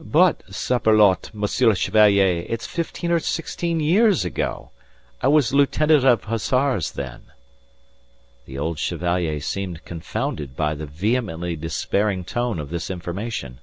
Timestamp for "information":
12.88-13.60